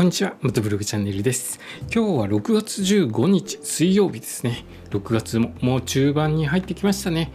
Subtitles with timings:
[0.00, 1.60] こんにちは、元ブログチャンネルです。
[1.94, 4.64] 今日は6月15日水曜日ですね。
[4.92, 7.30] 6月ももう中盤に入ってきましたね。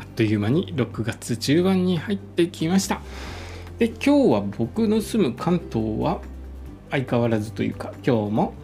[0.00, 3.00] あっという間に6月中盤に入ってきました。
[3.78, 6.20] で、今日は僕の住む関東は
[6.90, 8.54] 相変わらずというか、今日も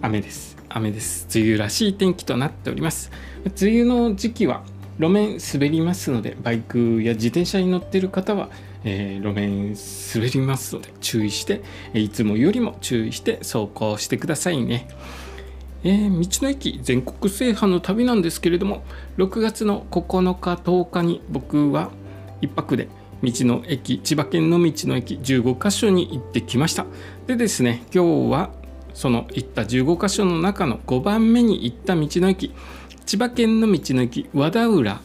[0.00, 0.56] 雨です。
[0.70, 1.28] 雨です。
[1.38, 3.12] 梅雨らしい天気となっております。
[3.60, 4.64] 梅雨の時期は
[4.98, 8.48] 路面滑りますので、バイクや自転車に乗っている方は
[8.84, 9.74] えー、路面
[10.14, 11.62] 滑りますので注意して
[11.94, 14.88] いつもよりも注意して走行してくださいね。
[15.84, 18.82] えー、道の駅全国制覇の旅なんですけれども
[19.16, 21.90] 6月の9日10日に僕は
[22.42, 22.88] 1泊で
[23.22, 26.86] 道の駅千葉県の道の駅15カ所に行ってきました
[27.26, 28.50] でですね今日は
[28.92, 32.52] その行った15カ所の中の5番目に行った道の駅
[33.06, 35.00] 千葉県の道の駅和田浦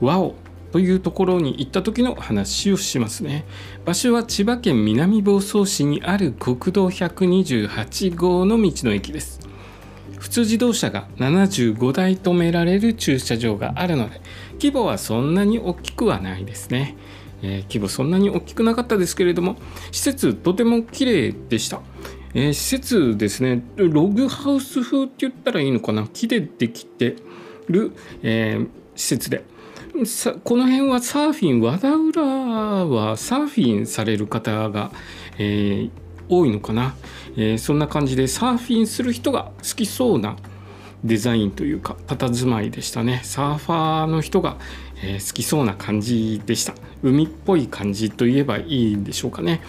[0.00, 0.34] 和尾
[0.72, 3.44] というところに行った時の話をしますね。
[3.84, 9.42] 場所は千葉県南房総市にある国道128号の道の駅です。
[10.18, 14.20] 普通自動車が75台止められる駐車場があるので
[14.54, 16.96] 規模はそんなに大きくはないですね、
[17.42, 19.56] えー、規模そんなに大きくなかったですけれども
[19.90, 21.80] 施設とても綺麗でした。
[22.34, 27.16] えー、施設ですねログハウス風って言ったらいいのかな木でできて
[27.68, 29.44] る、えー、施設で。
[30.06, 34.90] さこの辺はサーフィン和田浦はサーフィンされる方が、
[35.38, 35.90] えー、
[36.28, 36.94] 多いのかな、
[37.36, 40.36] えー、そんな感じでサーフィンする人が好きそうな
[41.04, 43.20] デザインというか佇まいでしたね。
[43.24, 44.56] サーファーの人が、
[45.02, 46.74] えー、好きそうな感じでした。
[47.02, 49.60] 海っぽい感じといえばいいんでしょうかね。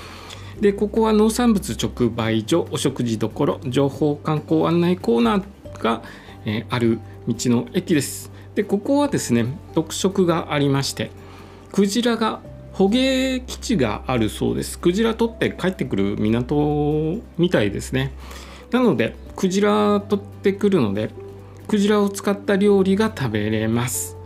[0.61, 5.44] でここは農産物直売所お食事処情報観光案内コーナー
[5.83, 6.03] が、
[6.45, 8.31] え、ある道の駅です。
[8.55, 11.09] でここはですね特色がありまして
[11.72, 12.39] クジラが
[12.73, 14.80] 捕鯨基地があるそうです。
[14.80, 18.11] クジラ取って帰ってくる港みたいですね。
[18.72, 21.12] なのでクジラ取ってくるので
[21.68, 24.18] クジラを使った料理が食べれます。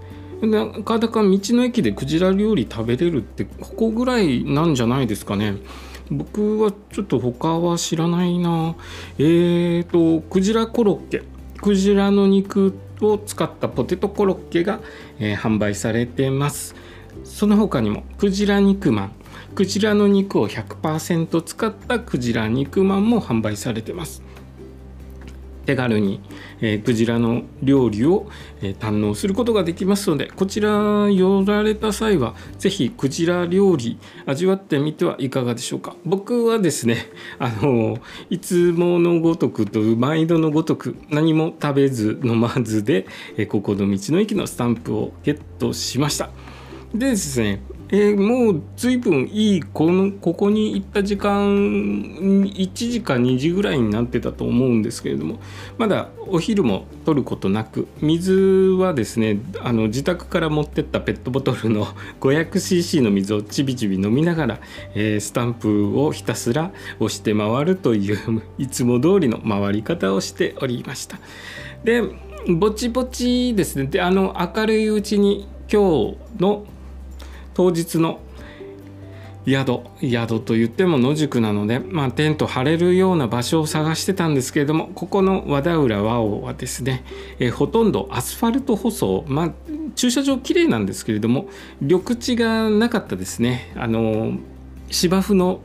[0.41, 5.55] なかなか道の駅でクジラ料理食べれるってここぐらいなんじゃないですかね。
[6.09, 8.75] 僕はちょっと他は知らないな。
[9.17, 11.23] えーとクジラコロッケ。
[11.57, 14.79] クジラの肉を使ったポテトコロッケが、
[15.19, 16.75] えー、販売されてます。
[17.23, 19.11] その他にもクジラ肉まん。
[19.55, 24.21] クジラの肉を100%使ったクジラ肉まんも販売されてます。
[25.67, 26.21] 手軽に、
[26.61, 28.29] えー、クジラの料理を、
[28.61, 35.95] えー、堪能することができますのでこちら寄られた際は是非クジラ料理味わってみてはいかがでしょうか。
[36.05, 37.97] 僕はですね あの
[38.29, 43.05] いつものごとくと毎度のごとく何も食べず飲まずで、
[43.35, 46.29] えー、ここの道の駅のスタンプをゲットしました。
[46.95, 55.39] でですねえー、もう随分いいこのここに行った時間1時か2時ぐらいになってたと思うんですけれども
[55.77, 61.85] まだお昼も取ることなく水はですねあの自宅から持ってったペットボトルの
[62.19, 64.59] 500cc の水をちびちび飲みながら、
[64.93, 71.19] えー、スタンプをひたすら押して回るといういつも通りの回り方をしておりました。
[71.83, 72.03] で
[72.47, 76.65] ぼちぼちですねであの明るいうちに今日の
[77.57, 78.19] 当日の
[79.47, 87.03] 宿宿と言っても野宿なので、まあ、テント張れるような場所を探してたんですけれどもここの和田浦和王はですね、
[87.39, 89.51] えほとんどアスファルト舗装、まあ、
[89.95, 91.47] 駐車場綺麗なんですけれども
[91.81, 93.73] 緑地がなかったですね。
[93.75, 94.33] あの
[94.91, 95.59] 芝生の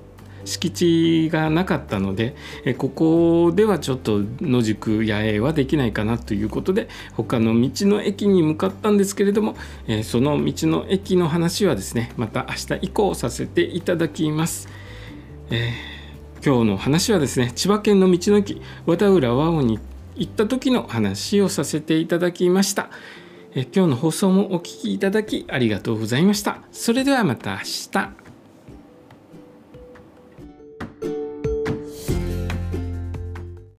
[0.44, 2.34] 敷地がなかったので
[2.78, 9.56] ここではちょっと野宿野営はできないかなということで他の道の駅に向かったんですけれども
[10.02, 14.68] その道の駅の話はですねまた明日以降させていただきます。
[15.50, 19.78] えー、今日の話はですね千葉県の道の駅和田浦和尾に
[20.16, 22.90] 行った時の話をさせていただきました。
[23.54, 26.62] え今日の放送もお聴きいただきありがとうございました。
[26.72, 27.58] それではまた明
[27.92, 28.21] 日。